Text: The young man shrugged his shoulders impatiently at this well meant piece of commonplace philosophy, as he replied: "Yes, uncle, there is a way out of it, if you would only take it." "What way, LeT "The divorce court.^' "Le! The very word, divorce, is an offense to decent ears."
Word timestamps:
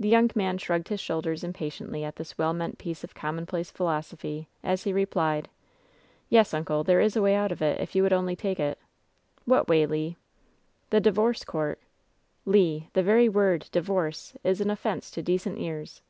The 0.00 0.08
young 0.08 0.30
man 0.34 0.56
shrugged 0.56 0.88
his 0.88 1.00
shoulders 1.00 1.44
impatiently 1.44 2.02
at 2.02 2.16
this 2.16 2.38
well 2.38 2.54
meant 2.54 2.78
piece 2.78 3.04
of 3.04 3.12
commonplace 3.14 3.70
philosophy, 3.70 4.48
as 4.62 4.84
he 4.84 4.92
replied: 4.94 5.50
"Yes, 6.30 6.54
uncle, 6.54 6.82
there 6.82 6.98
is 7.02 7.14
a 7.14 7.20
way 7.20 7.34
out 7.34 7.52
of 7.52 7.60
it, 7.60 7.78
if 7.78 7.94
you 7.94 8.02
would 8.02 8.12
only 8.14 8.36
take 8.36 8.58
it." 8.58 8.78
"What 9.44 9.68
way, 9.68 9.84
LeT 9.84 10.16
"The 10.88 11.00
divorce 11.02 11.44
court.^' 11.44 11.84
"Le! 12.46 12.88
The 12.94 13.02
very 13.02 13.28
word, 13.28 13.68
divorce, 13.70 14.34
is 14.42 14.62
an 14.62 14.70
offense 14.70 15.10
to 15.10 15.22
decent 15.22 15.58
ears." 15.58 16.00